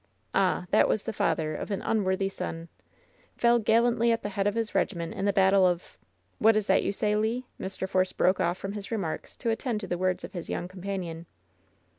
[0.33, 4.47] AJiI that was the father of an unworthy son I Fell gallantly at the head
[4.47, 5.95] of his regiment in the battle of
[6.39, 7.87] What is that you say, Le?" Mr.
[7.87, 10.67] Force broke off from his remarks to at tend to the words of his young
[10.67, 11.27] companion.